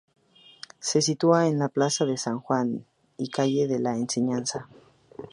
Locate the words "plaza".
1.69-2.05